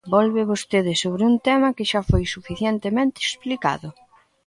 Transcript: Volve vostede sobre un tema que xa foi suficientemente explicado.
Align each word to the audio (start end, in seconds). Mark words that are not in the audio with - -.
Volve 0.15 0.41
vostede 0.51 0.93
sobre 1.03 1.23
un 1.29 1.35
tema 1.47 1.75
que 1.75 1.85
xa 1.91 2.01
foi 2.09 2.23
suficientemente 2.35 3.17
explicado. 3.27 3.89